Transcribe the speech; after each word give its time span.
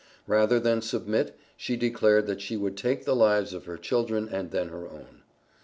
Rather 0.25 0.59
than 0.59 0.81
submit, 0.81 1.37
she 1.55 1.75
declared 1.77 2.25
that 2.25 2.41
she 2.41 2.57
would 2.57 2.75
take 2.75 3.05
the 3.05 3.15
lives 3.15 3.53
of 3.53 3.65
her 3.65 3.77
children 3.77 4.27
and 4.27 4.49
then 4.49 4.69
her 4.69 4.87
own. 4.89 5.21